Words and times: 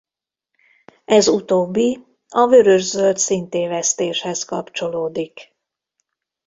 Ez 1.05 1.27
utóbbi 1.27 2.05
a 2.27 2.47
vörös-zöld 2.47 3.17
színtévesztéshez 3.17 4.43
kapcsolódik. 4.45 5.53